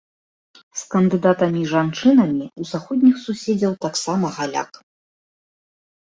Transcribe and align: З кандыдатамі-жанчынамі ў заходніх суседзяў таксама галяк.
З 0.79 0.85
кандыдатамі-жанчынамі 0.93 2.45
ў 2.47 2.61
заходніх 2.71 3.15
суседзяў 3.25 3.73
таксама 3.85 4.31
галяк. 4.39 4.71